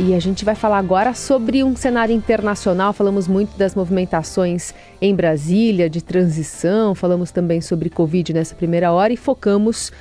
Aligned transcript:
e 0.00 0.14
a 0.14 0.18
gente 0.18 0.46
vai 0.46 0.54
falar 0.54 0.78
agora 0.78 1.12
sobre 1.12 1.62
um 1.62 1.76
cenário 1.76 2.14
internacional. 2.14 2.90
Falamos 2.94 3.28
muito 3.28 3.56
das 3.58 3.74
movimentações 3.74 4.72
em 4.98 5.14
Brasília, 5.14 5.90
de 5.90 6.02
transição, 6.02 6.94
falamos 6.94 7.30
também 7.30 7.60
sobre 7.60 7.90
Covid 7.90 8.32
nessa 8.32 8.54
primeira 8.54 8.92
hora 8.92 9.12
e 9.12 9.16
focamos 9.16 9.92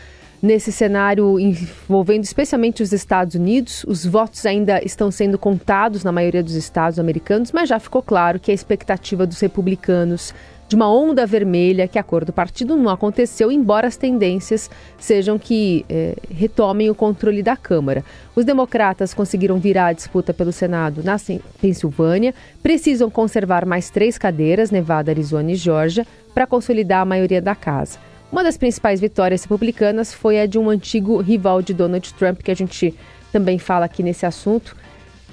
nesse 0.41 0.71
cenário 0.71 1.37
envolvendo 1.37 2.23
especialmente 2.23 2.81
os 2.81 2.93
Estados 2.93 3.35
Unidos. 3.35 3.83
Os 3.83 4.05
votos 4.05 4.45
ainda 4.45 4.81
estão 4.81 5.11
sendo 5.11 5.37
contados 5.37 6.01
na 6.01 6.13
maioria 6.13 6.41
dos 6.41 6.55
estados 6.55 6.97
americanos, 6.97 7.51
mas 7.51 7.67
já 7.67 7.77
ficou 7.77 8.01
claro 8.01 8.39
que 8.39 8.51
a 8.51 8.53
expectativa 8.53 9.27
dos 9.27 9.39
republicanos 9.41 10.33
de 10.69 10.75
uma 10.75 10.87
onda 10.87 11.25
vermelha 11.25 11.87
que 11.87 11.97
a 11.97 12.03
cor 12.03 12.23
do 12.23 12.31
partido 12.31 12.77
não 12.77 12.91
aconteceu, 12.91 13.51
embora 13.51 13.87
as 13.87 13.97
tendências 13.97 14.69
sejam 14.99 15.39
que 15.39 15.83
eh, 15.89 16.15
retomem 16.29 16.91
o 16.91 16.95
controle 16.95 17.41
da 17.41 17.57
Câmara. 17.57 18.05
Os 18.35 18.45
democratas 18.45 19.11
conseguiram 19.11 19.57
virar 19.57 19.87
a 19.87 19.93
disputa 19.93 20.31
pelo 20.31 20.51
Senado 20.51 21.01
na 21.03 21.17
Pensilvânia, 21.59 22.35
precisam 22.61 23.09
conservar 23.09 23.65
mais 23.65 23.89
três 23.89 24.15
cadeiras, 24.15 24.69
Nevada, 24.69 25.09
Arizona 25.09 25.51
e 25.51 25.55
Georgia, 25.55 26.05
para 26.35 26.45
consolidar 26.45 27.01
a 27.01 27.05
maioria 27.05 27.41
da 27.41 27.55
casa. 27.55 27.97
Uma 28.31 28.43
das 28.43 28.55
principais 28.55 28.99
vitórias 28.99 29.41
republicanas 29.41 30.13
foi 30.13 30.39
a 30.39 30.45
de 30.45 30.59
um 30.59 30.69
antigo 30.69 31.19
rival 31.19 31.63
de 31.63 31.73
Donald 31.73 32.13
Trump, 32.13 32.43
que 32.43 32.51
a 32.51 32.55
gente 32.55 32.93
também 33.31 33.57
fala 33.57 33.85
aqui 33.85 34.03
nesse 34.03 34.23
assunto, 34.23 34.75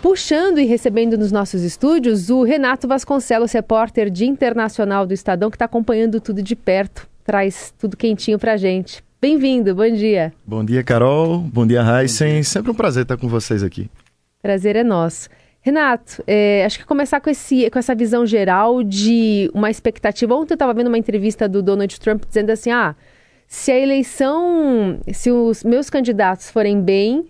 puxando 0.03 0.59
e 0.59 0.65
recebendo 0.65 1.17
nos 1.17 1.33
nossos 1.33 1.63
estúdios 1.63 2.31
o 2.31 2.43
Renato 2.43 2.87
Vasconcelos, 2.87 3.53
repórter 3.53 4.11
de 4.11 4.27
Internacional 4.27 5.07
do 5.07 5.15
Estadão, 5.15 5.51
que 5.51 5.57
está 5.57 5.65
acompanhando 5.65 6.21
tudo 6.21 6.43
de 6.43 6.55
perto, 6.55 7.09
traz 7.25 7.73
tudo 7.79 7.97
quentinho 7.97 8.39
para 8.39 8.53
a 8.53 8.57
gente. 8.57 9.03
Bem-vindo, 9.21 9.75
bom 9.75 9.91
dia. 9.91 10.33
Bom 10.47 10.65
dia, 10.65 10.85
Carol. 10.85 11.39
Bom 11.39 11.67
dia, 11.67 11.83
Heisen. 11.83 12.43
Sempre 12.43 12.71
um 12.71 12.75
prazer 12.75 13.03
estar 13.03 13.17
com 13.17 13.29
vocês 13.29 13.63
aqui. 13.63 13.91
Prazer 14.43 14.77
é 14.77 14.85
nosso. 14.85 15.29
Renato, 15.61 16.23
é, 16.27 16.65
acho 16.65 16.79
que 16.79 16.85
começar 16.85 17.21
com, 17.21 17.29
esse, 17.29 17.69
com 17.71 17.79
essa 17.79 17.95
visão 17.95 18.25
geral 18.25 18.85
de 18.85 19.51
uma 19.53 19.69
expectativa. 19.69 20.35
Ontem 20.35 20.53
eu 20.53 20.57
estava 20.57 20.73
vendo 20.73 20.87
uma 20.87 20.99
entrevista 20.99 21.49
do 21.49 21.61
Donald 21.61 21.99
Trump 21.99 22.23
dizendo 22.29 22.51
assim: 22.51 22.71
ah, 22.71 22.95
se 23.49 23.73
a 23.73 23.79
eleição, 23.79 25.01
se 25.13 25.31
os 25.33 25.65
meus 25.65 25.91
candidatos 25.91 26.51
forem 26.51 26.81
bem, 26.81 27.27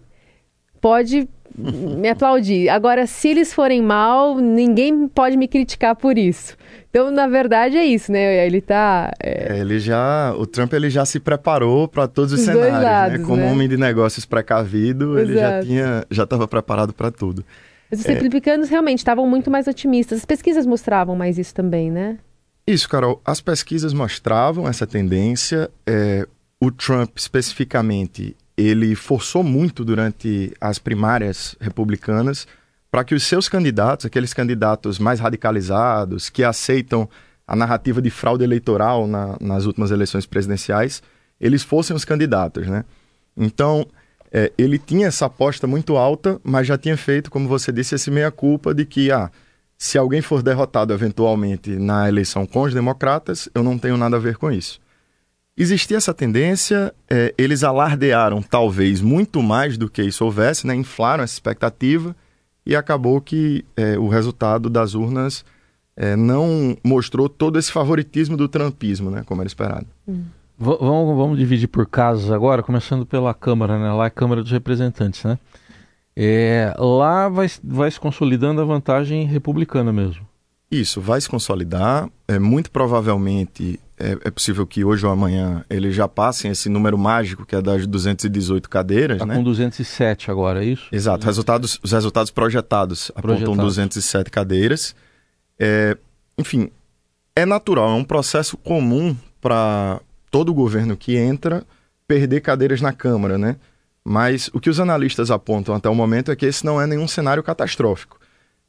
pode 0.80 1.26
me 1.56 2.08
aplaudir. 2.08 2.68
Agora, 2.68 3.06
se 3.06 3.28
eles 3.28 3.52
forem 3.52 3.80
mal, 3.82 4.38
ninguém 4.38 5.08
pode 5.08 5.36
me 5.36 5.48
criticar 5.48 5.96
por 5.96 6.18
isso. 6.18 6.56
Então, 6.90 7.10
na 7.10 7.26
verdade, 7.26 7.76
é 7.76 7.84
isso, 7.84 8.10
né? 8.10 8.46
Ele 8.46 8.60
tá. 8.60 9.12
É... 9.22 9.56
É, 9.56 9.58
ele 9.60 9.78
já. 9.78 10.34
O 10.38 10.46
Trump 10.46 10.72
ele 10.72 10.88
já 10.88 11.04
se 11.04 11.20
preparou 11.20 11.88
para 11.88 12.06
todos 12.08 12.32
os, 12.32 12.40
os 12.40 12.44
cenários, 12.44 12.72
né? 12.72 12.80
lados, 12.80 13.18
né? 13.18 13.24
Como 13.24 13.36
né? 13.36 13.50
homem 13.50 13.68
de 13.68 13.76
negócios 13.76 14.24
precavido, 14.24 15.18
Exato. 15.18 15.30
ele 15.30 15.38
já 15.38 15.62
tinha, 15.62 16.06
já 16.10 16.24
estava 16.24 16.48
preparado 16.48 16.92
para 16.92 17.10
tudo. 17.10 17.44
Mas 17.90 18.00
os 18.00 18.06
é... 18.06 18.12
republicanos 18.12 18.68
realmente 18.68 18.98
estavam 18.98 19.26
muito 19.28 19.50
mais 19.50 19.66
otimistas. 19.66 20.18
As 20.18 20.24
pesquisas 20.24 20.66
mostravam 20.66 21.14
mais 21.14 21.38
isso 21.38 21.54
também, 21.54 21.90
né? 21.90 22.18
Isso, 22.66 22.88
Carol. 22.88 23.20
As 23.24 23.40
pesquisas 23.40 23.92
mostravam 23.92 24.66
essa 24.66 24.86
tendência. 24.86 25.70
É, 25.86 26.26
o 26.60 26.70
Trump, 26.70 27.16
especificamente, 27.16 28.34
ele 28.56 28.94
forçou 28.94 29.42
muito 29.42 29.84
durante 29.84 30.52
as 30.60 30.78
primárias 30.78 31.54
republicanas 31.60 32.46
para 32.90 33.04
que 33.04 33.14
os 33.14 33.24
seus 33.24 33.48
candidatos, 33.48 34.06
aqueles 34.06 34.32
candidatos 34.32 34.98
mais 34.98 35.20
radicalizados, 35.20 36.30
que 36.30 36.42
aceitam 36.42 37.08
a 37.46 37.54
narrativa 37.54 38.00
de 38.00 38.10
fraude 38.10 38.42
eleitoral 38.42 39.06
na, 39.06 39.36
nas 39.40 39.66
últimas 39.66 39.90
eleições 39.90 40.24
presidenciais, 40.24 41.02
eles 41.40 41.62
fossem 41.62 41.94
os 41.94 42.04
candidatos, 42.04 42.66
né? 42.66 42.84
Então, 43.36 43.86
é, 44.32 44.50
ele 44.56 44.78
tinha 44.78 45.08
essa 45.08 45.26
aposta 45.26 45.66
muito 45.66 45.96
alta, 45.96 46.40
mas 46.42 46.66
já 46.66 46.78
tinha 46.78 46.96
feito, 46.96 47.30
como 47.30 47.46
você 47.48 47.70
disse, 47.70 47.94
esse 47.94 48.10
meia-culpa 48.10 48.74
de 48.74 48.86
que, 48.86 49.12
ah, 49.12 49.30
se 49.76 49.98
alguém 49.98 50.22
for 50.22 50.42
derrotado 50.42 50.92
eventualmente 50.92 51.76
na 51.76 52.08
eleição 52.08 52.46
com 52.46 52.62
os 52.62 52.72
democratas, 52.72 53.48
eu 53.54 53.62
não 53.62 53.78
tenho 53.78 53.96
nada 53.96 54.16
a 54.16 54.20
ver 54.20 54.36
com 54.36 54.50
isso. 54.50 54.80
Existia 55.56 55.96
essa 55.96 56.12
tendência, 56.12 56.94
é, 57.08 57.34
eles 57.38 57.64
alardearam 57.64 58.42
talvez 58.42 59.00
muito 59.00 59.42
mais 59.42 59.78
do 59.78 59.88
que 59.88 60.02
isso 60.02 60.24
houvesse, 60.24 60.66
né, 60.66 60.74
inflaram 60.74 61.24
essa 61.24 61.32
expectativa 61.32 62.14
e 62.64 62.76
acabou 62.76 63.20
que 63.20 63.64
é, 63.74 63.98
o 63.98 64.06
resultado 64.08 64.68
das 64.68 64.94
urnas 64.94 65.44
é, 65.96 66.14
não 66.14 66.76
mostrou 66.84 67.26
todo 67.28 67.58
esse 67.58 67.72
favoritismo 67.72 68.36
do 68.36 68.48
trumpismo, 68.48 69.10
né, 69.10 69.22
como 69.24 69.40
era 69.40 69.48
esperado. 69.48 69.86
Hum. 70.06 70.24
Vamos, 70.58 71.16
vamos 71.16 71.38
dividir 71.38 71.68
por 71.68 71.86
casos 71.86 72.30
agora, 72.30 72.62
começando 72.62 73.04
pela 73.04 73.34
Câmara, 73.34 73.78
né? 73.78 73.92
Lá 73.92 74.04
é 74.04 74.06
a 74.06 74.10
Câmara 74.10 74.42
dos 74.42 74.50
Representantes, 74.50 75.22
né? 75.22 75.38
É, 76.16 76.74
lá 76.78 77.28
vai, 77.28 77.46
vai 77.62 77.90
se 77.90 78.00
consolidando 78.00 78.62
a 78.62 78.64
vantagem 78.64 79.26
republicana 79.26 79.92
mesmo. 79.92 80.26
Isso, 80.70 81.00
vai 81.00 81.20
se 81.20 81.28
consolidar. 81.28 82.08
É, 82.26 82.38
muito 82.38 82.70
provavelmente 82.70 83.78
é, 83.98 84.18
é, 84.24 84.30
possível 84.30 84.66
que 84.66 84.84
hoje 84.84 85.06
ou 85.06 85.12
amanhã 85.12 85.64
eles 85.70 85.94
já 85.94 86.06
passem 86.06 86.50
esse 86.50 86.68
número 86.68 86.98
mágico 86.98 87.46
que 87.46 87.56
é 87.56 87.62
das 87.62 87.86
218 87.86 88.68
cadeiras, 88.68 89.18
tá 89.18 89.26
né? 89.26 89.36
com 89.36 89.42
207 89.42 90.30
agora, 90.30 90.62
é 90.64 90.68
isso? 90.68 90.88
Exato. 90.92 91.24
Resultados, 91.24 91.78
os 91.82 91.92
resultados 91.92 92.30
projetados, 92.30 93.10
projetados. 93.10 93.42
apontam 93.42 93.64
207 93.64 94.30
cadeiras. 94.30 94.94
É, 95.58 95.96
enfim, 96.36 96.70
é 97.34 97.46
natural, 97.46 97.90
é 97.90 97.94
um 97.94 98.04
processo 98.04 98.56
comum 98.56 99.16
para 99.40 100.00
todo 100.30 100.52
governo 100.52 100.96
que 100.96 101.16
entra 101.16 101.64
perder 102.06 102.40
cadeiras 102.40 102.80
na 102.80 102.92
Câmara, 102.92 103.38
né? 103.38 103.56
Mas 104.04 104.48
o 104.52 104.60
que 104.60 104.70
os 104.70 104.78
analistas 104.78 105.30
apontam 105.30 105.74
até 105.74 105.88
o 105.88 105.94
momento 105.94 106.30
é 106.30 106.36
que 106.36 106.46
esse 106.46 106.64
não 106.64 106.80
é 106.80 106.86
nenhum 106.86 107.08
cenário 107.08 107.42
catastrófico. 107.42 108.20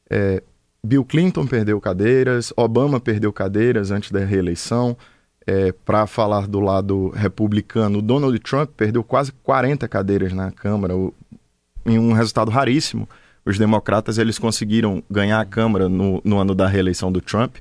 É, 0.10 0.42
Bill 0.86 1.04
Clinton 1.04 1.46
perdeu 1.46 1.80
cadeiras, 1.82 2.54
Obama 2.56 3.00
perdeu 3.00 3.34
cadeiras 3.34 3.92
antes 3.92 4.12
da 4.12 4.20
reeleição. 4.20 4.98
É, 5.46 5.72
Para 5.72 6.06
falar 6.06 6.48
do 6.48 6.60
lado 6.60 7.10
republicano, 7.10 8.02
Donald 8.02 8.38
Trump 8.40 8.72
perdeu 8.76 9.04
quase 9.04 9.32
40 9.44 9.88
cadeiras 9.88 10.34
na 10.34 10.52
Câmara, 10.52 10.96
o, 10.96 11.14
em 11.86 11.98
um 11.98 12.12
resultado 12.12 12.52
raríssimo. 12.52 13.08
Os 13.46 13.58
democratas 13.58 14.18
eles 14.18 14.38
conseguiram 14.38 15.02
ganhar 15.10 15.40
a 15.40 15.46
Câmara 15.46 15.88
no, 15.88 16.22
no 16.24 16.38
ano 16.38 16.54
da 16.54 16.68
reeleição 16.68 17.12
do 17.12 17.22
Trump. 17.22 17.56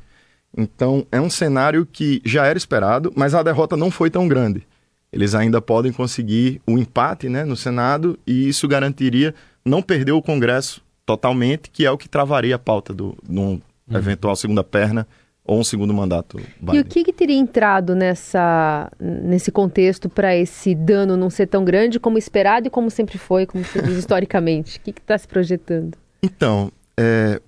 Então, 0.56 1.06
é 1.12 1.20
um 1.20 1.30
cenário 1.30 1.86
que 1.86 2.20
já 2.24 2.46
era 2.46 2.58
esperado, 2.58 3.12
mas 3.14 3.34
a 3.34 3.42
derrota 3.42 3.76
não 3.76 3.90
foi 3.90 4.10
tão 4.10 4.26
grande. 4.26 4.66
Eles 5.12 5.34
ainda 5.34 5.60
podem 5.60 5.92
conseguir 5.92 6.60
o 6.66 6.72
um 6.72 6.78
empate 6.78 7.28
né, 7.28 7.44
no 7.44 7.56
Senado 7.56 8.18
e 8.26 8.48
isso 8.48 8.66
garantiria 8.66 9.34
não 9.64 9.80
perder 9.80 10.12
o 10.12 10.22
Congresso 10.22 10.82
totalmente, 11.06 11.70
que 11.70 11.86
é 11.86 11.90
o 11.90 11.96
que 11.96 12.08
travaria 12.08 12.56
a 12.56 12.58
pauta 12.58 12.92
de 12.92 13.02
um 13.02 13.14
uhum. 13.28 13.60
eventual 13.90 14.34
segunda 14.36 14.64
perna 14.64 15.06
ou 15.44 15.60
um 15.60 15.64
segundo 15.64 15.94
mandato. 15.94 16.38
Biden. 16.60 16.76
E 16.76 16.80
o 16.80 16.84
que, 16.84 17.04
que, 17.04 17.12
teria 17.12 17.36
entrado 17.36 17.94
nessa, 17.94 18.90
nesse 18.98 19.52
contexto 19.52 20.08
para 20.08 20.36
esse 20.36 20.74
dano 20.74 21.16
não 21.16 21.30
ser 21.30 21.46
tão 21.46 21.64
grande 21.64 22.00
como 22.00 22.18
esperado 22.18 22.66
e 22.66 22.70
como 22.70 22.90
sempre 22.90 23.16
foi, 23.16 23.46
como 23.46 23.64
se 23.64 23.80
diz 23.80 23.94
historicamente? 23.96 24.78
O 24.78 24.80
que 24.80 24.90
está 24.90 25.16
se 25.16 25.28
projetando? 25.28 25.96
Então, 26.20 26.72
é, 26.98 27.40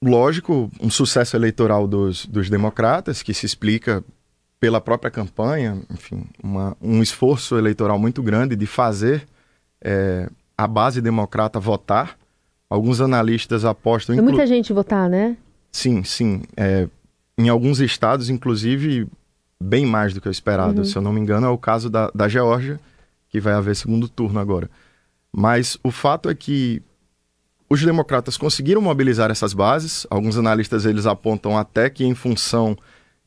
lógico, 0.00 0.70
um 0.80 0.88
sucesso 0.88 1.36
eleitoral 1.36 1.88
dos, 1.88 2.24
dos 2.26 2.48
democratas, 2.48 3.20
que 3.20 3.34
se 3.34 3.44
explica 3.46 4.04
pela 4.60 4.80
própria 4.80 5.10
campanha, 5.10 5.82
enfim, 5.90 6.24
uma, 6.40 6.76
um 6.80 7.02
esforço 7.02 7.58
eleitoral 7.58 7.98
muito 7.98 8.22
grande 8.22 8.54
de 8.54 8.64
fazer 8.64 9.26
é, 9.82 10.30
a 10.56 10.68
base 10.68 11.00
democrata 11.00 11.58
votar. 11.58 12.16
Alguns 12.72 13.02
analistas 13.02 13.66
apostam... 13.66 14.16
Tem 14.16 14.24
muita 14.24 14.46
gente 14.46 14.72
votar, 14.72 15.06
né? 15.06 15.36
Sim, 15.70 16.02
sim. 16.04 16.42
É, 16.56 16.88
em 17.36 17.50
alguns 17.50 17.80
estados, 17.80 18.30
inclusive, 18.30 19.06
bem 19.62 19.84
mais 19.84 20.14
do 20.14 20.22
que 20.22 20.28
o 20.28 20.30
esperado. 20.30 20.78
Uhum. 20.78 20.84
Se 20.86 20.96
eu 20.96 21.02
não 21.02 21.12
me 21.12 21.20
engano, 21.20 21.46
é 21.46 21.50
o 21.50 21.58
caso 21.58 21.90
da, 21.90 22.10
da 22.14 22.28
Geórgia, 22.28 22.80
que 23.28 23.38
vai 23.38 23.52
haver 23.52 23.76
segundo 23.76 24.08
turno 24.08 24.40
agora. 24.40 24.70
Mas 25.30 25.76
o 25.84 25.90
fato 25.90 26.30
é 26.30 26.34
que 26.34 26.80
os 27.68 27.84
democratas 27.84 28.38
conseguiram 28.38 28.80
mobilizar 28.80 29.30
essas 29.30 29.52
bases. 29.52 30.06
Alguns 30.08 30.38
analistas 30.38 30.86
eles 30.86 31.04
apontam 31.04 31.58
até 31.58 31.90
que 31.90 32.06
em 32.06 32.14
função 32.14 32.74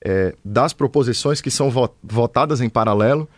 é, 0.04 0.36
das 0.44 0.74
proposições 0.74 1.40
que 1.40 1.52
são 1.52 1.70
vo 1.70 1.88
votadas 2.04 2.62
em 2.62 2.70
paralelo, 2.70 3.30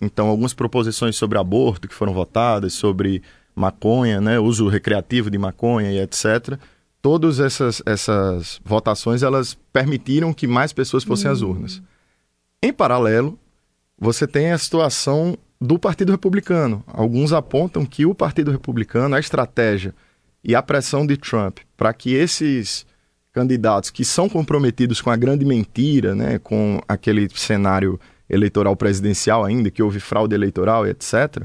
então 0.00 0.28
algumas 0.28 0.54
proposições 0.54 1.16
sobre 1.16 1.38
aborto 1.38 1.88
que 1.88 1.94
foram 1.94 2.14
votadas, 2.14 2.72
sobre 2.72 3.20
maconha, 3.56 4.20
né, 4.20 4.38
uso 4.38 4.68
recreativo 4.68 5.30
de 5.30 5.38
maconha 5.38 5.90
e 5.90 5.98
etc. 5.98 6.58
Todas 7.00 7.40
essas, 7.40 7.82
essas 7.86 8.60
votações 8.62 9.22
elas 9.22 9.56
permitiram 9.72 10.34
que 10.34 10.46
mais 10.46 10.72
pessoas 10.72 11.02
fossem 11.02 11.30
às 11.30 11.40
hum. 11.40 11.50
urnas. 11.50 11.82
Em 12.62 12.72
paralelo, 12.72 13.38
você 13.98 14.26
tem 14.26 14.52
a 14.52 14.58
situação 14.58 15.38
do 15.58 15.78
Partido 15.78 16.12
Republicano. 16.12 16.84
Alguns 16.86 17.32
apontam 17.32 17.86
que 17.86 18.04
o 18.04 18.14
Partido 18.14 18.50
Republicano, 18.50 19.14
a 19.14 19.20
estratégia 19.20 19.94
e 20.44 20.54
a 20.54 20.62
pressão 20.62 21.06
de 21.06 21.16
Trump 21.16 21.58
para 21.76 21.92
que 21.94 22.12
esses 22.12 22.86
candidatos 23.32 23.90
que 23.90 24.04
são 24.04 24.28
comprometidos 24.28 25.00
com 25.00 25.10
a 25.10 25.16
grande 25.16 25.44
mentira, 25.44 26.14
né, 26.14 26.38
com 26.38 26.80
aquele 26.86 27.28
cenário 27.34 27.98
eleitoral 28.28 28.76
presidencial 28.76 29.44
ainda, 29.44 29.70
que 29.70 29.82
houve 29.82 30.00
fraude 30.00 30.34
eleitoral 30.34 30.86
e 30.86 30.90
etc., 30.90 31.44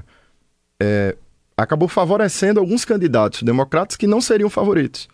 é, 0.81 1.15
acabou 1.63 1.87
favorecendo 1.87 2.59
alguns 2.59 2.85
candidatos 2.85 3.43
democratas 3.43 3.95
que 3.95 4.07
não 4.07 4.21
seriam 4.21 4.49
favoritos. 4.49 5.07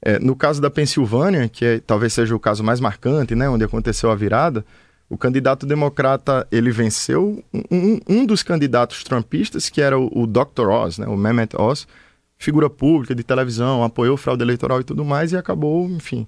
É, 0.00 0.18
no 0.18 0.36
caso 0.36 0.60
da 0.60 0.70
Pensilvânia, 0.70 1.48
que 1.48 1.64
é, 1.64 1.80
talvez 1.80 2.12
seja 2.12 2.34
o 2.34 2.40
caso 2.40 2.62
mais 2.62 2.80
marcante, 2.80 3.34
né, 3.34 3.48
onde 3.48 3.64
aconteceu 3.64 4.10
a 4.10 4.14
virada, 4.14 4.64
o 5.08 5.16
candidato 5.16 5.66
democrata 5.66 6.46
ele 6.52 6.70
venceu 6.70 7.42
um, 7.70 8.00
um 8.08 8.26
dos 8.26 8.42
candidatos 8.42 9.02
trumpistas, 9.02 9.68
que 9.68 9.80
era 9.80 9.98
o, 9.98 10.22
o 10.22 10.26
Dr. 10.26 10.68
Oz, 10.68 10.98
né, 10.98 11.06
o 11.06 11.16
Mehmet 11.16 11.56
Oz, 11.56 11.86
figura 12.36 12.70
pública 12.70 13.14
de 13.14 13.24
televisão, 13.24 13.82
apoiou 13.82 14.16
fraude 14.16 14.42
eleitoral 14.42 14.80
e 14.80 14.84
tudo 14.84 15.04
mais, 15.04 15.32
e 15.32 15.36
acabou, 15.36 15.88
enfim, 15.88 16.26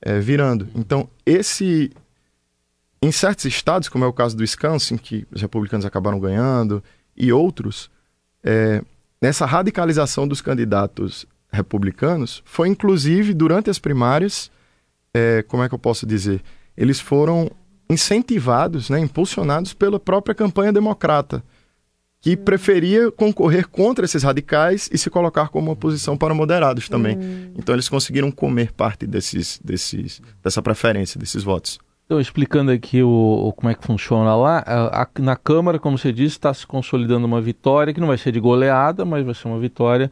é, 0.00 0.20
virando. 0.20 0.68
Então, 0.74 1.08
esse. 1.26 1.90
Em 3.00 3.12
certos 3.12 3.44
estados, 3.44 3.88
como 3.88 4.04
é 4.04 4.08
o 4.08 4.12
caso 4.12 4.36
do 4.36 4.40
Wisconsin, 4.40 4.96
que 4.96 5.24
os 5.30 5.40
republicanos 5.40 5.86
acabaram 5.86 6.18
ganhando, 6.18 6.82
e 7.16 7.32
outros, 7.32 7.88
é, 8.42 8.82
nessa 9.20 9.46
radicalização 9.46 10.26
dos 10.26 10.40
candidatos 10.40 11.26
republicanos, 11.50 12.42
foi 12.44 12.68
inclusive 12.68 13.32
durante 13.34 13.70
as 13.70 13.78
primárias, 13.78 14.50
é, 15.14 15.42
como 15.42 15.62
é 15.62 15.68
que 15.68 15.74
eu 15.74 15.78
posso 15.78 16.06
dizer? 16.06 16.42
Eles 16.76 17.00
foram 17.00 17.50
incentivados, 17.90 18.90
né, 18.90 19.00
impulsionados 19.00 19.72
pela 19.72 19.98
própria 19.98 20.34
campanha 20.34 20.72
democrata 20.72 21.42
que 22.20 22.36
preferia 22.36 23.10
concorrer 23.12 23.68
contra 23.68 24.04
esses 24.04 24.22
radicais 24.22 24.90
e 24.92 24.98
se 24.98 25.08
colocar 25.08 25.48
como 25.48 25.70
uma 25.70 25.76
posição 25.76 26.16
para 26.16 26.34
moderados 26.34 26.88
também. 26.88 27.16
Hum. 27.16 27.52
Então 27.56 27.74
eles 27.74 27.88
conseguiram 27.88 28.30
comer 28.30 28.72
parte 28.72 29.06
desses, 29.06 29.60
desses, 29.62 30.20
dessa 30.42 30.60
preferência, 30.60 31.18
desses 31.18 31.44
votos. 31.44 31.78
Então, 32.08 32.18
explicando 32.18 32.70
aqui 32.70 33.02
o, 33.02 33.48
o, 33.48 33.52
como 33.52 33.68
é 33.68 33.74
que 33.74 33.84
funciona 33.84 34.34
lá, 34.34 34.64
a, 34.66 35.02
a, 35.02 35.08
na 35.18 35.36
Câmara, 35.36 35.78
como 35.78 35.98
você 35.98 36.10
disse, 36.10 36.36
está 36.36 36.54
se 36.54 36.66
consolidando 36.66 37.26
uma 37.26 37.38
vitória, 37.38 37.92
que 37.92 38.00
não 38.00 38.08
vai 38.08 38.16
ser 38.16 38.32
de 38.32 38.40
goleada, 38.40 39.04
mas 39.04 39.26
vai 39.26 39.34
ser 39.34 39.46
uma 39.46 39.58
vitória 39.58 40.10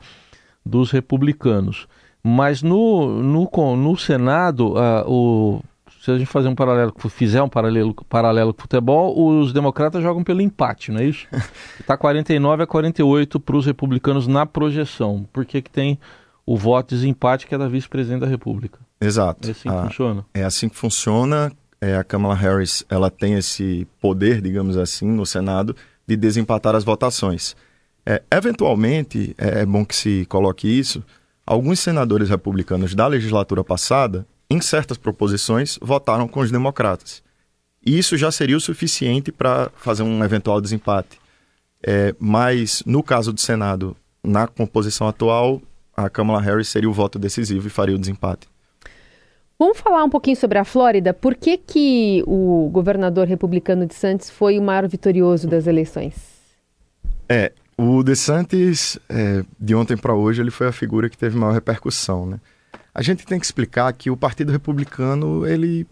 dos 0.63 0.91
republicanos. 0.91 1.89
Mas 2.23 2.63
no, 2.63 3.23
no, 3.23 3.49
no 3.77 3.97
Senado, 3.97 4.75
uh, 4.75 5.11
o 5.11 5.63
se 6.03 6.11
a 6.11 6.19
gente 6.19 6.27
fazer 6.27 6.49
um 6.49 6.55
paralelo, 6.55 6.93
fizer 7.09 7.43
um 7.43 7.49
paralelo, 7.49 7.95
paralelo 8.09 8.53
com 8.53 8.61
o 8.61 8.63
futebol, 8.63 9.39
os 9.41 9.55
democratas 9.55 10.03
jogam 10.03 10.23
pelo 10.23 10.43
empate, 10.43 10.93
não 10.93 11.01
é 11.01 11.05
isso? 11.07 11.27
Está 11.81 11.97
49 11.97 12.63
a 12.63 12.67
48 12.67 13.41
para 13.41 13.57
os 13.57 13.65
republicanos 13.65 14.27
na 14.27 14.45
projeção. 14.45 15.27
Por 15.33 15.47
que, 15.47 15.63
que 15.63 15.71
tem 15.71 15.99
o 16.45 16.59
voto 16.59 16.91
de 16.91 17.01
desempate 17.01 17.47
que 17.47 17.55
é 17.55 17.59
da 17.59 17.67
vice-presidente 17.69 18.21
da 18.21 18.27
República? 18.27 18.79
Exato. 19.01 19.49
É 19.49 19.51
assim 19.51 19.69
que 19.69 19.75
ah, 19.75 19.83
funciona? 19.85 20.27
É 20.35 20.45
assim 20.45 20.69
que 20.69 20.77
funciona. 20.77 21.53
É, 21.87 21.95
a 21.95 22.03
Kamala 22.03 22.35
Harris 22.35 22.85
ela 22.91 23.09
tem 23.09 23.35
esse 23.35 23.87
poder, 24.01 24.41
digamos 24.41 24.77
assim, 24.77 25.07
no 25.07 25.25
Senado 25.25 25.77
de 26.05 26.17
desempatar 26.17 26.75
as 26.75 26.83
votações. 26.83 27.55
É, 28.05 28.21
eventualmente, 28.29 29.37
é, 29.39 29.61
é 29.61 29.67
bom 29.67 29.85
que 29.85 29.95
se 29.95 30.27
coloque 30.29 30.67
isso, 30.67 31.01
alguns 31.47 31.79
senadores 31.79 32.29
republicanos 32.29 32.93
da 32.93 33.07
legislatura 33.07 33.63
passada 33.63 34.27
em 34.51 34.61
certas 34.61 34.99
proposições, 34.99 35.79
votaram 35.81 36.27
com 36.27 36.41
os 36.41 36.51
democratas. 36.51 37.23
E 37.85 37.97
isso 37.97 38.17
já 38.17 38.33
seria 38.33 38.57
o 38.57 38.61
suficiente 38.61 39.31
para 39.31 39.71
fazer 39.77 40.03
um 40.03 40.25
eventual 40.25 40.61
desempate. 40.61 41.21
É, 41.81 42.13
mas, 42.19 42.83
no 42.85 43.01
caso 43.01 43.33
do 43.33 43.41
Senado, 43.41 43.97
na 44.25 44.49
composição 44.49 45.07
atual, 45.07 45.63
a 45.97 46.11
Kamala 46.11 46.41
Harris 46.41 46.67
seria 46.67 46.91
o 46.91 46.93
voto 46.93 47.17
decisivo 47.17 47.69
e 47.69 47.71
faria 47.71 47.95
o 47.95 47.99
desempate. 47.99 48.49
Vamos 49.59 49.79
falar 49.79 50.05
um 50.05 50.11
pouquinho 50.11 50.37
sobre 50.37 50.59
a 50.59 50.65
Flórida. 50.65 51.15
Por 51.15 51.35
que, 51.35 51.57
que 51.57 52.23
o 52.27 52.69
governador 52.71 53.27
republicano 53.27 53.87
de 53.87 53.95
Santos 53.95 54.29
foi 54.29 54.59
o 54.59 54.63
maior 54.63 54.87
vitorioso 54.87 55.49
das 55.49 55.67
eleições? 55.67 56.15
É, 57.29 57.53
o 57.79 58.03
DeSantis, 58.03 58.99
é, 59.09 59.43
de 59.59 59.75
ontem 59.75 59.97
para 59.97 60.15
hoje, 60.15 60.43
ele 60.43 60.51
foi 60.51 60.67
a 60.67 60.73
figura 60.73 61.09
que 61.09 61.17
teve 61.17 61.37
maior 61.37 61.53
repercussão, 61.53 62.27
né? 62.27 62.39
a 62.97 63.03
gente 63.03 63.27
tem 63.27 63.39
que 63.39 63.45
explicar 63.45 63.93
que 63.93 64.11
o 64.11 64.17
Partido 64.17 64.51
Republicano 64.51 65.47
ele 65.47 65.87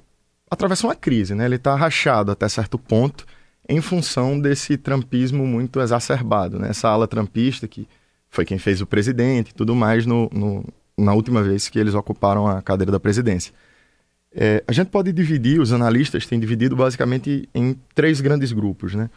atravessa 0.51 0.87
uma 0.87 0.95
crise, 0.95 1.35
né? 1.35 1.45
Ele 1.45 1.57
está 1.57 1.75
rachado 1.77 2.33
até 2.33 2.49
certo 2.49 2.79
ponto 2.79 3.27
em 3.69 3.79
função 3.83 4.41
desse 4.41 4.79
trumpismo 4.79 5.47
muito 5.47 5.83
exacerbado, 5.83 6.59
né? 6.59 6.71
Essa 6.71 6.89
ala 6.89 7.07
trumpista 7.07 7.69
que 7.69 7.87
foi 8.31 8.47
quem 8.47 8.57
fez 8.57 8.81
o 8.81 8.87
presidente 8.87 9.51
e 9.51 9.55
tudo 9.55 9.75
mais 9.75 10.07
no, 10.07 10.31
no, 10.33 10.65
na 10.97 11.13
última 11.13 11.43
vez 11.43 11.69
que 11.69 11.79
eles 11.79 11.95
ocuparam 11.95 12.47
a 12.47 12.63
cadeira 12.63 12.93
da 12.93 13.01
presidência. 13.01 13.53
É, 14.33 14.65
a 14.67 14.73
gente 14.73 14.89
pode 14.89 15.13
dividir, 15.13 15.61
os 15.61 15.73
analistas 15.73 16.27
têm 16.27 16.41
dividido 16.41 16.75
basicamente 16.75 17.49
em 17.55 17.77
três 17.95 18.21
grandes 18.21 18.53
grupos, 18.53 18.95
né? 18.95 19.09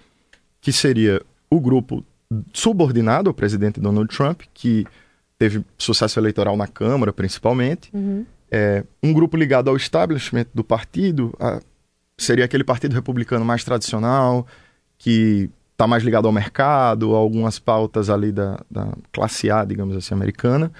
Que 0.61 0.71
seria 0.71 1.21
o 1.49 1.59
grupo 1.59 2.05
subordinado 2.53 3.29
ao 3.29 3.33
presidente 3.33 3.79
Donald 3.79 4.15
Trump, 4.15 4.41
que 4.53 4.85
teve 5.37 5.63
sucesso 5.77 6.19
eleitoral 6.19 6.57
na 6.57 6.67
Câmara, 6.67 7.13
principalmente. 7.13 7.89
Uhum. 7.93 8.25
É, 8.51 8.83
um 9.01 9.13
grupo 9.13 9.35
ligado 9.35 9.69
ao 9.69 9.75
establishment 9.75 10.45
do 10.53 10.63
partido 10.63 11.33
a, 11.39 11.59
seria 12.17 12.45
aquele 12.45 12.63
partido 12.63 12.93
republicano 12.93 13.45
mais 13.45 13.63
tradicional, 13.63 14.47
que 14.97 15.49
está 15.71 15.85
mais 15.85 16.03
ligado 16.03 16.25
ao 16.27 16.31
mercado, 16.31 17.15
a 17.15 17.19
algumas 17.19 17.59
pautas 17.59 18.09
ali 18.09 18.31
da, 18.31 18.59
da, 18.69 18.91
classe 19.11 19.51
A, 19.51 19.63
digamos 19.63 19.95
assim, 19.95 20.13
americana, 20.13 20.71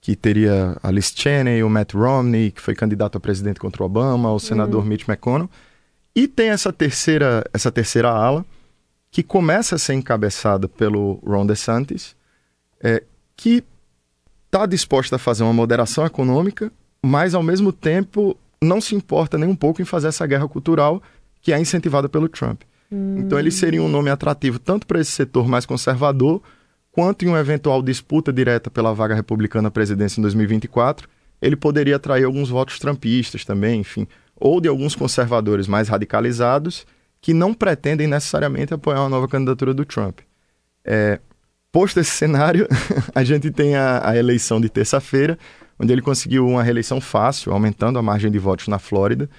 que 0.00 0.16
teria 0.16 0.76
a 0.82 0.90
Liz 0.90 1.12
Cheney, 1.14 1.62
o 1.62 1.68
Matt 1.68 1.92
Romney, 1.92 2.50
que 2.50 2.60
foi 2.60 2.74
candidato 2.74 3.18
a 3.18 3.20
presidente 3.20 3.60
contra 3.60 3.82
o 3.82 3.86
Obama, 3.86 4.32
o 4.32 4.40
senador 4.40 4.82
uhum. 4.82 4.88
Mitch 4.88 5.06
McConnell. 5.06 5.50
E 6.14 6.26
tem 6.26 6.48
essa 6.48 6.72
terceira, 6.72 7.44
essa 7.52 7.70
terceira 7.70 8.10
ala, 8.10 8.44
que 9.10 9.22
começa 9.22 9.74
a 9.74 9.78
ser 9.78 9.94
encabeçada 9.94 10.68
pelo 10.68 11.20
Ron 11.24 11.46
DeSantis, 11.46 12.16
é, 12.82 13.02
que 13.36 13.62
está 14.46 14.66
disposta 14.66 15.16
a 15.16 15.18
fazer 15.18 15.42
uma 15.42 15.52
moderação 15.52 16.06
econômica, 16.06 16.72
mas 17.02 17.34
ao 17.34 17.42
mesmo 17.42 17.72
tempo 17.72 18.36
não 18.62 18.80
se 18.80 18.94
importa 18.94 19.38
nem 19.38 19.48
um 19.48 19.54
pouco 19.54 19.80
em 19.80 19.84
fazer 19.84 20.08
essa 20.08 20.26
guerra 20.26 20.48
cultural 20.48 21.02
que 21.40 21.52
é 21.52 21.58
incentivada 21.58 22.08
pelo 22.08 22.28
Trump. 22.28 22.62
Hum. 22.90 23.16
Então 23.18 23.38
ele 23.38 23.50
seria 23.50 23.82
um 23.82 23.88
nome 23.88 24.10
atrativo 24.10 24.58
tanto 24.58 24.86
para 24.86 25.00
esse 25.00 25.12
setor 25.12 25.46
mais 25.48 25.64
conservador, 25.64 26.42
quanto 26.92 27.24
em 27.24 27.28
uma 27.28 27.40
eventual 27.40 27.82
disputa 27.82 28.32
direta 28.32 28.70
pela 28.70 28.94
vaga 28.94 29.14
republicana 29.14 29.68
à 29.68 29.70
presidência 29.70 30.20
em 30.20 30.22
2024, 30.22 31.08
ele 31.40 31.56
poderia 31.56 31.96
atrair 31.96 32.24
alguns 32.24 32.48
votos 32.48 32.78
trumpistas 32.78 33.44
também, 33.44 33.80
enfim, 33.80 34.06
ou 34.36 34.60
de 34.60 34.68
alguns 34.68 34.94
conservadores 34.94 35.66
mais 35.66 35.88
radicalizados 35.88 36.86
que 37.20 37.34
não 37.34 37.52
pretendem 37.54 38.06
necessariamente 38.06 38.74
apoiar 38.74 39.00
uma 39.00 39.08
nova 39.08 39.28
candidatura 39.28 39.74
do 39.74 39.84
Trump. 39.84 40.20
É, 40.84 41.20
Posto 41.72 42.00
esse 42.00 42.10
cenário, 42.10 42.66
a 43.14 43.22
gente 43.22 43.50
tem 43.50 43.76
a, 43.76 44.08
a 44.10 44.16
eleição 44.16 44.60
de 44.60 44.68
terça-feira, 44.68 45.38
onde 45.78 45.92
ele 45.92 46.02
conseguiu 46.02 46.46
uma 46.46 46.64
reeleição 46.64 47.00
fácil, 47.00 47.52
aumentando 47.52 47.98
a 47.98 48.02
margem 48.02 48.30
de 48.30 48.38
votos 48.38 48.66
na 48.66 48.78
Flórida, 48.78 49.30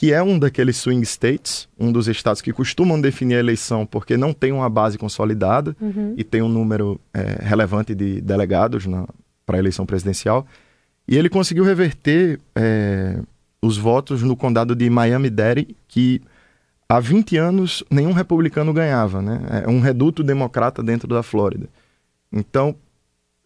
que 0.00 0.14
é 0.14 0.22
um 0.22 0.38
daqueles 0.38 0.78
swing 0.78 1.04
states, 1.04 1.68
um 1.78 1.92
dos 1.92 2.08
estados 2.08 2.40
que 2.40 2.54
costumam 2.54 2.98
definir 2.98 3.34
a 3.34 3.38
eleição 3.38 3.84
porque 3.84 4.16
não 4.16 4.32
tem 4.32 4.50
uma 4.50 4.70
base 4.70 4.96
consolidada 4.96 5.76
uhum. 5.78 6.14
e 6.16 6.24
tem 6.24 6.40
um 6.40 6.48
número 6.48 6.98
é, 7.12 7.36
relevante 7.42 7.94
de 7.94 8.18
delegados 8.22 8.86
para 9.44 9.56
a 9.56 9.58
eleição 9.58 9.84
presidencial. 9.84 10.46
E 11.06 11.18
ele 11.18 11.28
conseguiu 11.28 11.64
reverter 11.64 12.40
é, 12.56 13.20
os 13.60 13.76
votos 13.76 14.22
no 14.22 14.34
condado 14.34 14.74
de 14.74 14.88
Miami-Dade, 14.88 15.76
que 15.86 16.22
há 16.88 16.98
20 16.98 17.36
anos 17.36 17.84
nenhum 17.90 18.12
republicano 18.12 18.72
ganhava, 18.72 19.20
né? 19.20 19.62
É 19.66 19.68
um 19.68 19.80
reduto 19.80 20.22
democrata 20.24 20.82
dentro 20.82 21.08
da 21.08 21.22
Flórida. 21.22 21.68
Então, 22.32 22.74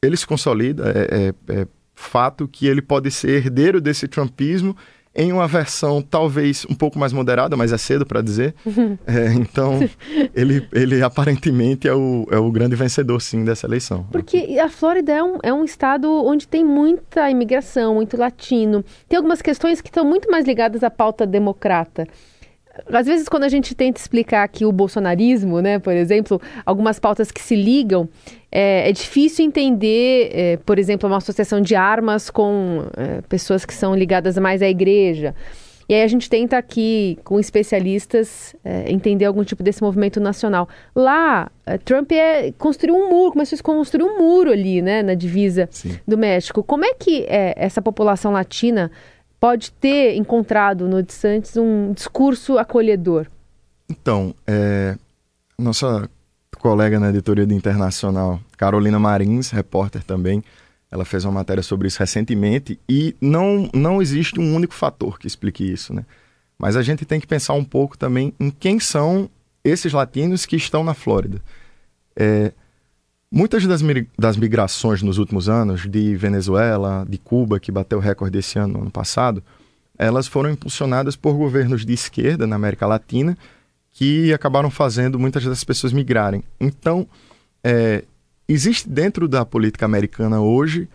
ele 0.00 0.16
se 0.16 0.24
consolida, 0.24 0.84
é, 0.88 1.34
é, 1.50 1.62
é 1.62 1.66
fato 1.96 2.46
que 2.46 2.68
ele 2.68 2.80
pode 2.80 3.10
ser 3.10 3.44
herdeiro 3.44 3.80
desse 3.80 4.06
trumpismo 4.06 4.76
em 5.14 5.32
uma 5.32 5.46
versão 5.46 6.02
talvez 6.02 6.66
um 6.68 6.74
pouco 6.74 6.98
mais 6.98 7.12
moderada, 7.12 7.56
mas 7.56 7.72
é 7.72 7.78
cedo 7.78 8.04
para 8.04 8.20
dizer. 8.20 8.54
É, 9.06 9.32
então, 9.34 9.80
ele, 10.34 10.66
ele 10.72 11.02
aparentemente 11.02 11.86
é 11.86 11.94
o, 11.94 12.26
é 12.30 12.38
o 12.38 12.50
grande 12.50 12.74
vencedor, 12.74 13.20
sim, 13.20 13.44
dessa 13.44 13.66
eleição. 13.66 14.06
Porque 14.10 14.58
a 14.58 14.68
Flórida 14.68 15.12
é 15.12 15.22
um, 15.22 15.38
é 15.42 15.52
um 15.52 15.64
estado 15.64 16.10
onde 16.24 16.48
tem 16.48 16.64
muita 16.64 17.30
imigração, 17.30 17.94
muito 17.94 18.16
latino. 18.16 18.84
Tem 19.08 19.16
algumas 19.16 19.40
questões 19.40 19.80
que 19.80 19.88
estão 19.88 20.04
muito 20.04 20.30
mais 20.30 20.46
ligadas 20.46 20.82
à 20.82 20.90
pauta 20.90 21.26
democrata 21.26 22.06
às 22.92 23.06
vezes 23.06 23.28
quando 23.28 23.44
a 23.44 23.48
gente 23.48 23.74
tenta 23.74 24.00
explicar 24.00 24.42
aqui 24.42 24.64
o 24.64 24.72
bolsonarismo, 24.72 25.60
né, 25.60 25.78
por 25.78 25.92
exemplo, 25.92 26.40
algumas 26.64 26.98
pautas 26.98 27.30
que 27.30 27.40
se 27.40 27.54
ligam, 27.54 28.08
é, 28.50 28.88
é 28.88 28.92
difícil 28.92 29.44
entender, 29.44 30.30
é, 30.32 30.56
por 30.58 30.78
exemplo, 30.78 31.08
uma 31.08 31.18
associação 31.18 31.60
de 31.60 31.74
armas 31.74 32.30
com 32.30 32.84
é, 32.96 33.20
pessoas 33.22 33.64
que 33.64 33.74
são 33.74 33.94
ligadas 33.94 34.36
mais 34.38 34.62
à 34.62 34.68
igreja. 34.68 35.34
E 35.88 35.94
aí 35.94 36.02
a 36.02 36.06
gente 36.06 36.30
tenta 36.30 36.56
aqui, 36.56 37.18
com 37.24 37.38
especialistas, 37.38 38.56
é, 38.64 38.90
entender 38.90 39.26
algum 39.26 39.44
tipo 39.44 39.62
desse 39.62 39.82
movimento 39.82 40.18
nacional. 40.18 40.66
Lá, 40.94 41.50
é, 41.66 41.76
Trump 41.76 42.10
é, 42.12 42.52
construiu 42.52 42.94
um 42.96 43.10
muro, 43.10 43.32
começou 43.32 43.58
a 43.58 43.62
construir 43.62 44.04
um 44.04 44.18
muro 44.18 44.50
ali, 44.50 44.80
né, 44.80 45.02
na 45.02 45.14
divisa 45.14 45.68
Sim. 45.70 45.98
do 46.08 46.16
México. 46.16 46.62
Como 46.62 46.84
é 46.84 46.94
que 46.94 47.26
essa 47.28 47.82
população 47.82 48.32
latina 48.32 48.90
pode 49.40 49.72
ter 49.72 50.16
encontrado 50.16 50.88
no 50.88 51.02
de 51.02 51.12
Santos 51.12 51.56
um 51.56 51.92
discurso 51.92 52.58
acolhedor? 52.58 53.26
Então, 53.88 54.34
é, 54.46 54.96
nossa 55.58 56.08
colega 56.58 56.98
na 56.98 57.10
editoria 57.10 57.46
do 57.46 57.52
Internacional, 57.52 58.40
Carolina 58.56 58.98
Marins, 58.98 59.50
repórter 59.50 60.02
também, 60.02 60.42
ela 60.90 61.04
fez 61.04 61.24
uma 61.24 61.32
matéria 61.32 61.62
sobre 61.62 61.88
isso 61.88 61.98
recentemente 61.98 62.78
e 62.88 63.14
não, 63.20 63.68
não 63.74 64.00
existe 64.00 64.40
um 64.40 64.54
único 64.54 64.72
fator 64.72 65.18
que 65.18 65.26
explique 65.26 65.62
isso, 65.62 65.92
né? 65.92 66.06
Mas 66.58 66.76
a 66.76 66.82
gente 66.82 67.04
tem 67.04 67.20
que 67.20 67.26
pensar 67.26 67.52
um 67.52 67.64
pouco 67.64 67.98
também 67.98 68.32
em 68.40 68.50
quem 68.50 68.80
são 68.80 69.28
esses 69.62 69.92
latinos 69.92 70.46
que 70.46 70.56
estão 70.56 70.84
na 70.84 70.94
Flórida. 70.94 71.42
É, 72.16 72.52
muitas 73.34 73.66
das, 73.66 73.82
das 74.16 74.36
migrações 74.36 75.02
nos 75.02 75.18
últimos 75.18 75.48
anos, 75.48 75.90
de 75.90 76.14
Venezuela, 76.14 77.04
de 77.08 77.18
Cuba, 77.18 77.58
que 77.58 77.72
bateu 77.72 77.98
recorde 77.98 78.38
esse 78.38 78.58
ano, 78.60 78.82
ano 78.82 78.90
passado, 78.90 79.42
elas 79.98 80.28
foram 80.28 80.50
impulsionadas 80.50 81.16
por 81.16 81.34
governos 81.34 81.84
de 81.84 81.92
esquerda 81.92 82.46
na 82.46 82.54
América 82.54 82.86
Latina 82.86 83.36
que 83.90 84.32
acabaram 84.32 84.70
fazendo 84.70 85.18
muitas 85.18 85.44
das 85.44 85.64
pessoas 85.64 85.92
migrarem. 85.92 86.42
Então, 86.60 87.06
é, 87.62 88.04
existe 88.48 88.88
dentro 88.88 89.26
da 89.26 89.44
política 89.44 89.84
americana 89.84 90.40
hoje 90.40 90.88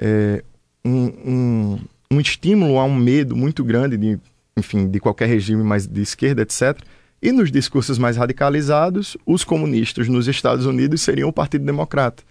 é, 0.00 0.42
um, 0.84 1.04
um, 1.04 1.78
um, 2.12 2.20
estímulo 2.20 2.78
a 2.78 2.84
um 2.84 2.94
medo 2.94 3.36
muito 3.36 3.64
grande 3.64 3.96
de, 3.96 4.18
enfim, 4.56 4.88
de 4.88 4.98
qualquer 5.00 5.26
regime 5.26 5.62
mais 5.62 5.86
de 5.86 6.02
esquerda, 6.02 6.42
etc. 6.42 6.80
E 7.22 7.32
nos 7.32 7.52
discursos 7.52 7.98
mais 7.98 8.16
radicalizados, 8.16 9.16
os 9.26 9.44
comunistas 9.44 10.08
nos 10.08 10.26
Estados 10.26 10.64
Unidos 10.64 11.02
seriam 11.02 11.28
o 11.28 11.32
Partido 11.32 11.64
Democrata, 11.64 12.22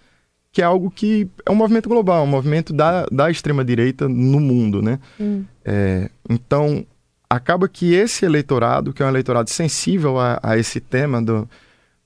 que 0.51 0.61
é 0.61 0.65
algo 0.65 0.89
que 0.89 1.27
é 1.45 1.51
um 1.51 1.55
movimento 1.55 1.87
global, 1.87 2.23
um 2.23 2.27
movimento 2.27 2.73
da, 2.73 3.05
da 3.11 3.29
extrema-direita 3.29 4.09
no 4.09 4.39
mundo, 4.39 4.81
né? 4.81 4.99
Hum. 5.19 5.45
É, 5.63 6.09
então, 6.27 6.85
acaba 7.29 7.69
que 7.69 7.93
esse 7.93 8.25
eleitorado, 8.25 8.91
que 8.91 9.03
é 9.03 9.05
um 9.05 9.09
eleitorado 9.09 9.49
sensível 9.51 10.17
a, 10.17 10.39
a 10.41 10.57
esse 10.57 10.79
tema 10.79 11.21
do, 11.21 11.47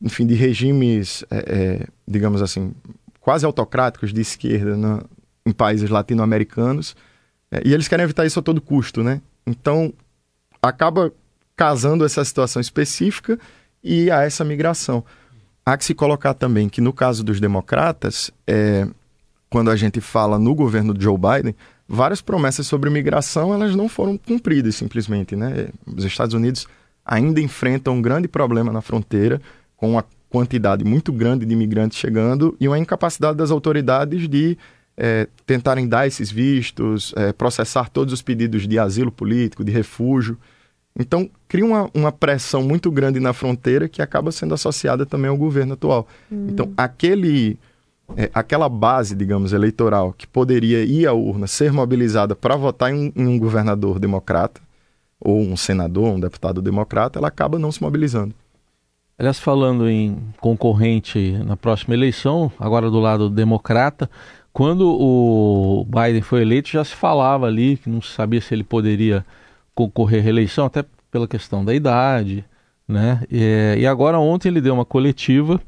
enfim, 0.02 0.28
de 0.28 0.34
regimes, 0.34 1.24
é, 1.32 1.38
é, 1.38 1.88
digamos 2.06 2.42
assim, 2.42 2.74
quase 3.22 3.46
autocráticos 3.46 4.12
de 4.12 4.20
esquerda 4.20 4.76
em 5.46 5.52
países 5.54 5.90
latino-americanos, 5.90 6.96
é, 7.50 7.62
e 7.64 7.74
eles 7.74 7.88
querem 7.88 8.04
evitar 8.04 8.26
isso 8.26 8.40
a 8.40 8.44
todo 8.44 8.60
custo, 8.60 9.02
né? 9.02 9.22
Então, 9.48 9.94
acaba 10.62 11.14
casando 11.56 12.06
essa 12.06 12.24
situação 12.24 12.60
específica 12.60 13.40
e 13.84 14.10
a 14.10 14.24
essa 14.24 14.44
migração. 14.44 15.04
Há 15.66 15.78
que 15.78 15.86
se 15.86 15.94
colocar 15.94 16.34
também 16.34 16.68
que, 16.68 16.82
no 16.82 16.92
caso 16.92 17.24
dos 17.24 17.40
democratas, 17.40 18.32
é, 18.46 18.88
quando 19.50 19.70
a 19.72 19.76
gente 19.76 20.02
fala 20.02 20.38
no 20.38 20.54
governo 20.54 20.94
de 20.94 21.04
Joe 21.04 21.18
Biden, 21.18 21.56
várias 21.88 22.22
promessas 22.22 22.66
sobre 22.66 22.90
migração 22.90 23.54
elas 23.54 23.76
não 23.76 23.88
foram 23.88 24.18
cumpridas 24.18 24.76
simplesmente, 24.76 25.36
né? 25.36 25.68
Os 25.86 26.04
Estados 26.04 26.34
Unidos 26.34 26.68
ainda 27.06 27.40
enfrentam 27.40 27.96
um 27.96 28.02
grande 28.02 28.28
problema 28.28 28.72
na 28.72 28.82
fronteira, 28.82 29.42
com 29.78 29.92
uma 29.92 30.06
quantidade 30.30 30.84
muito 30.84 31.14
grande 31.14 31.46
de 31.46 31.54
imigrantes 31.54 31.98
chegando 31.98 32.58
e 32.60 32.68
uma 32.68 32.80
incapacidade 32.80 33.38
das 33.38 33.52
autoridades 33.52 34.28
de 34.28 34.58
é, 34.98 35.28
tentarem 35.46 35.88
dar 35.88 36.08
esses 36.08 36.32
vistos, 36.32 37.14
é, 37.16 37.32
processar 37.32 37.90
todos 37.90 38.14
os 38.14 38.22
pedidos 38.22 38.68
de 38.68 38.80
asilo 38.80 39.12
político, 39.12 39.64
de 39.64 39.72
refúgio. 39.72 40.38
Então, 40.98 41.30
cria 41.48 41.66
uma, 41.66 41.90
uma 41.94 42.12
pressão 42.12 42.62
muito 42.62 42.92
grande 42.92 43.20
na 43.20 43.34
fronteira 43.34 43.90
que 43.90 44.02
acaba 44.02 44.32
sendo 44.32 44.54
associada 44.54 45.06
também 45.06 45.30
ao 45.30 45.38
governo 45.38 45.74
atual. 45.74 46.08
Hum. 46.32 46.48
Então, 46.50 46.72
aquele, 46.78 47.58
é, 48.16 48.30
aquela 48.34 48.70
base, 48.70 49.16
digamos, 49.16 49.54
eleitoral 49.54 50.14
que 50.14 50.28
poderia 50.28 50.84
ir 50.84 51.08
à 51.08 51.14
urna, 51.14 51.48
ser 51.48 51.72
mobilizada 51.72 52.36
para 52.36 52.56
votar 52.56 52.94
em 52.94 53.12
um, 53.16 53.22
em 53.24 53.28
um 53.28 53.40
governador 53.40 53.98
democrata, 53.98 54.62
ou 55.20 55.40
um 55.40 55.56
senador, 55.56 56.10
um 56.10 56.20
deputado 56.20 56.62
democrata, 56.62 57.18
ela 57.18 57.30
acaba 57.30 57.58
não 57.58 57.72
se 57.72 57.82
mobilizando. 57.82 58.36
Aliás, 59.18 59.40
falando 59.40 59.88
em 59.88 60.18
concorrente 60.40 61.32
na 61.46 61.56
próxima 61.56 61.94
eleição, 61.94 62.52
agora 62.60 62.92
do 62.92 63.00
lado 63.00 63.30
democrata, 63.30 64.10
quando 64.52 64.88
o 64.88 65.86
Biden 65.86 66.22
foi 66.22 66.42
eleito 66.42 66.70
já 66.70 66.84
se 66.84 66.94
falava 66.94 67.48
ali 67.48 67.78
que 67.78 67.90
não 67.90 68.02
se 68.02 68.12
sabia 68.12 68.42
se 68.42 68.54
ele 68.54 68.64
poderia 68.64 69.26
concorrer 69.76 70.20
à 70.20 70.24
reeleição, 70.24 70.66
até 70.66 70.84
pela 71.12 71.28
questão 71.28 71.64
da 71.64 71.74
idade, 71.74 72.46
né? 72.88 73.22
E, 73.32 73.76
e 73.80 73.88
agora 73.88 74.20
ontem 74.20 74.50
ele 74.50 74.62
deu 74.62 74.74
uma 74.74 74.86
coletiva, 74.86 75.62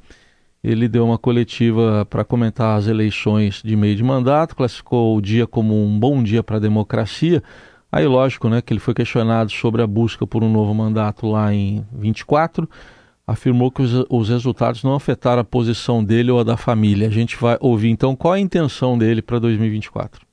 ele 0.64 0.88
deu 0.88 1.06
uma 1.06 1.18
coletiva 1.18 2.06
para 2.10 2.24
comentar 2.24 2.78
as 2.78 2.88
eleições 2.88 3.62
de 3.64 3.76
meio 3.76 3.96
de 3.96 4.04
mandato, 4.04 4.56
classificou 4.56 5.16
o 5.16 5.22
dia 5.22 5.46
como 5.46 5.76
um 5.86 6.00
bom 6.00 6.24
dia 6.24 6.42
para 6.42 6.58
a 6.58 6.60
democracia. 6.60 7.44
Aí, 7.92 8.06
lógico, 8.06 8.50
né, 8.50 8.62
que 8.62 8.74
ele 8.74 8.80
foi 8.80 8.94
questionado 8.94 9.52
sobre 9.52 9.82
a 9.82 9.88
busca 9.88 10.26
por 10.28 10.44
um 10.44 10.52
novo 10.52 10.74
mandato 10.74 11.28
lá 11.28 11.54
em 11.54 11.86
24 11.94 12.68
afirmou 13.28 13.72
que 13.72 13.82
os, 13.82 14.06
os, 14.10 14.30
resultados 14.30 14.84
não 14.84 14.94
afetaram 14.94 15.42
a 15.42 15.46
posição 15.46 16.04
dele 16.04 16.30
ou 16.32 16.40
a 16.40 16.44
da 16.44 16.58
família. 16.58 17.08
A 17.08 17.12
gente 17.12 17.36
vai 17.38 17.58
ouvir 17.60 17.90
então 17.90 18.16
qual 18.16 18.34
a 18.34 18.40
intenção 18.40 18.98
dele 18.98 19.22
para 19.22 19.40
2024. 19.40 20.25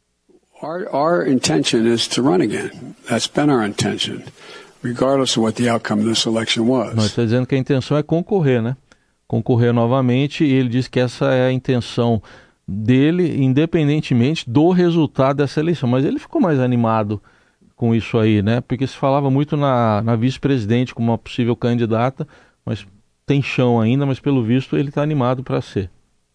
Our, 0.63 0.89
our 0.95 1.27
intention 1.27 1.87
is 1.87 2.07
to 2.09 2.23
run 2.23 2.41
again. 2.41 2.95
That's 3.09 3.27
been 3.27 3.51
our 3.51 3.65
intention, 3.65 4.23
regardless 4.81 5.37
of 5.37 5.43
what 5.43 5.57
the 5.57 5.69
outcome 5.69 6.01
of 6.01 6.07
this 6.07 6.25
election 6.25 6.69
was. 6.69 6.95
Nós 6.95 7.07
está 7.07 7.25
dizendo 7.25 7.47
que 7.47 7.57
a 7.57 7.59
intenção 7.59 7.97
é 7.97 8.03
concorrer, 8.03 8.63
né? 8.63 8.77
Concorrer 9.27 9.73
novamente 9.73 10.45
e 10.45 10.53
ele 10.53 10.69
diz 10.69 10.87
que 10.87 11.01
essa 11.01 11.35
é 11.35 11.49
a 11.49 11.53
intenção 11.53 12.23
dele, 12.67 13.43
independentemente 13.43 14.49
do 14.49 14.71
resultado 14.71 15.39
dessa 15.39 15.59
eleição. 15.59 15.89
Mas 15.89 16.05
ele 16.05 16.21
ficou 16.21 16.41
mais 16.41 16.61
animado 16.61 17.21
com 17.75 17.93
isso 17.93 18.17
aí, 18.17 18.41
né? 18.41 18.61
Porque 18.61 18.87
se 18.87 18.95
falava 18.95 19.29
muito 19.29 19.57
na, 19.57 20.01
na 20.03 20.15
vice-presidente 20.15 20.95
como 20.95 21.11
uma 21.11 21.19
possível 21.19 21.57
candidata, 21.57 22.29
mas 22.65 22.87
tem 23.27 23.43
chão 23.43 23.81
ainda, 23.81 24.07
mas 24.07 24.21
pelo 24.21 24.45
visto 24.45 24.77
ele 24.77 24.91
está 24.91 25.03
animado 25.03 25.43
para 25.43 25.61
ser. 25.61 25.91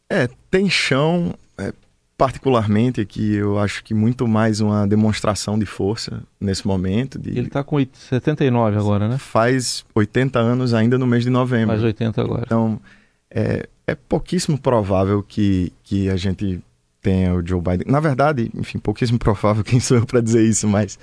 É, 0.10 0.28
tem 0.52 0.70
chão, 0.70 1.34
é, 1.58 1.72
particularmente 2.18 3.00
aqui 3.00 3.36
eu 3.36 3.60
acho 3.60 3.84
que 3.84 3.94
muito 3.94 4.28
mais 4.28 4.60
uma 4.60 4.88
demonstração 4.88 5.58
de 5.58 5.66
força 5.66 6.24
nesse 6.42 6.66
momento. 6.66 7.20
De... 7.20 7.30
Ele 7.30 7.48
está 7.48 7.64
com 7.64 7.78
79 7.94 8.78
agora, 8.78 9.08
né? 9.08 9.18
Faz 9.18 9.86
80 9.94 10.40
anos 10.40 10.74
ainda 10.74 10.98
no 10.98 11.06
mês 11.06 11.24
de 11.24 11.30
novembro. 11.30 11.68
Faz 11.68 11.84
80 11.84 12.22
agora. 12.22 12.44
Então, 12.46 12.82
é, 13.30 13.70
é 13.86 13.94
pouquíssimo 13.94 14.58
provável 14.58 15.22
que, 15.22 15.72
que 15.84 16.10
a 16.10 16.16
gente 16.16 16.60
tenha 17.02 17.36
o 17.36 17.46
Joe 17.46 17.62
Biden. 17.62 17.86
Na 17.88 18.00
verdade, 18.00 18.50
enfim, 18.56 18.80
pouquíssimo 18.80 19.20
provável, 19.20 19.64
quem 19.64 19.80
sou 19.80 19.98
eu 19.98 20.06
para 20.06 20.20
dizer 20.20 20.44
isso, 20.44 20.68
mas... 20.68 20.98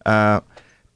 Uh, 0.00 0.42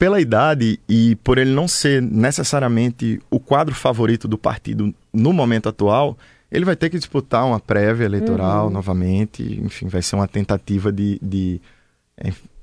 pela 0.00 0.18
idade 0.18 0.80
e 0.88 1.14
por 1.16 1.36
ele 1.36 1.50
não 1.50 1.68
ser 1.68 2.00
necessariamente 2.00 3.20
o 3.30 3.38
quadro 3.38 3.74
favorito 3.74 4.26
do 4.26 4.38
partido 4.38 4.94
no 5.12 5.30
momento 5.30 5.68
atual, 5.68 6.16
ele 6.50 6.64
vai 6.64 6.74
ter 6.74 6.90
que 6.90 6.98
disputar 6.98 7.46
uma 7.46 7.60
prévia 7.60 8.04
eleitoral 8.04 8.66
uhum. 8.66 8.72
novamente. 8.72 9.42
Enfim, 9.62 9.86
vai 9.86 10.02
ser 10.02 10.16
uma 10.16 10.26
tentativa 10.26 10.90
de, 10.90 11.18
de, 11.22 11.60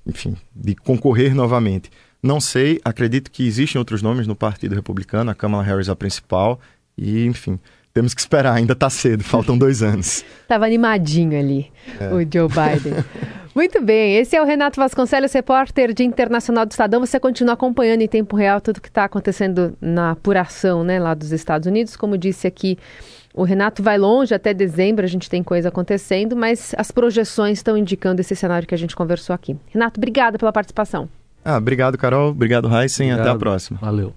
enfim, 0.06 0.36
de 0.56 0.76
concorrer 0.76 1.34
novamente. 1.34 1.90
Não 2.22 2.42
sei, 2.42 2.82
acredito 2.84 3.32
que 3.32 3.46
existem 3.46 3.80
outros 3.80 4.02
nomes 4.02 4.28
no 4.28 4.36
Partido 4.36 4.76
Republicano, 4.76 5.32
a 5.32 5.36
Kamala 5.36 5.64
Harris 5.64 5.88
é 5.88 5.92
a 5.92 5.96
principal, 5.96 6.60
e 6.98 7.26
enfim, 7.26 7.60
temos 7.94 8.14
que 8.14 8.20
esperar, 8.20 8.54
ainda 8.54 8.74
está 8.74 8.90
cedo, 8.90 9.24
faltam 9.24 9.56
dois 9.58 9.84
anos. 9.84 10.26
Estava 10.42 10.66
animadinho 10.66 11.40
ali, 11.40 11.72
é. 12.00 12.08
o 12.08 12.20
Joe 12.20 12.50
Biden. 12.50 13.04
Muito 13.56 13.82
bem, 13.82 14.18
esse 14.18 14.36
é 14.36 14.42
o 14.42 14.46
Renato 14.46 14.80
Vasconcelos, 14.80 15.34
repórter 15.34 15.92
de 15.92 16.04
Internacional 16.04 16.64
do 16.64 16.72
Estadão. 16.72 17.00
Você 17.00 17.20
continua 17.20 17.56
acompanhando 17.56 18.02
em 18.02 18.08
tempo 18.08 18.36
real 18.36 18.62
tudo 18.62 18.80
que 18.80 18.88
está 18.88 19.06
acontecendo 19.06 19.76
na 19.82 20.12
apuração 20.12 20.84
né, 20.84 21.00
lá 21.00 21.16
dos 21.16 21.32
Estados 21.32 21.68
Unidos. 21.68 21.96
Como 21.96 22.20
disse 22.20 22.46
aqui, 22.46 22.78
o 23.38 23.44
Renato 23.44 23.84
vai 23.84 24.00
longe 24.00 24.34
até 24.34 24.52
dezembro, 24.52 25.06
a 25.06 25.08
gente 25.08 25.30
tem 25.30 25.44
coisa 25.44 25.70
acontecendo, 25.70 26.36
mas 26.36 26.74
as 26.76 26.90
projeções 26.92 27.60
estão 27.60 27.78
indicando 27.78 28.20
esse 28.20 28.36
cenário 28.36 28.68
que 28.68 28.74
a 28.74 28.78
gente 28.78 28.96
conversou 28.96 29.34
aqui. 29.34 29.56
Renato, 29.68 30.00
obrigada 30.00 30.40
pela 30.40 30.52
participação. 30.52 31.08
Ah, 31.46 31.58
obrigado, 31.58 31.98
Carol. 31.98 32.32
Obrigado, 32.32 32.68
Heisen. 32.68 33.12
Até 33.12 33.30
a 33.30 33.36
próxima. 33.36 33.80
Valeu. 33.80 34.14